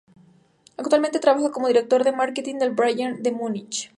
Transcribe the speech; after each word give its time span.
Actualmente 0.77 1.19
trabaja 1.19 1.51
como 1.51 1.67
director 1.67 2.03
de 2.03 2.11
marketing 2.11 2.55
del 2.55 2.71
Bayern 2.71 3.21
de 3.21 3.31
Múnich. 3.31 3.89